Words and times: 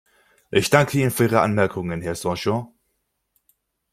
Ich 0.49 0.71
danke 0.71 0.97
Ihnen 0.97 1.11
für 1.11 1.25
Ihre 1.25 1.41
Anmerkungen, 1.41 2.01
Herr 2.01 2.15
Sainjon. 2.15 2.73